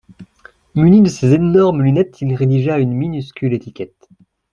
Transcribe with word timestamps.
muni 0.73 1.03
de 1.03 1.09
ses 1.09 1.31
énormes 1.35 1.83
lunettes, 1.83 2.21
il 2.21 2.33
rédigea 2.33 2.79
une 2.79 2.93
minuscule 2.95 3.53
étiquette 3.53 4.09